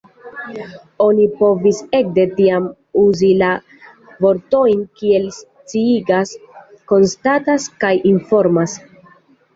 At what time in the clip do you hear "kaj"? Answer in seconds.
7.85-7.93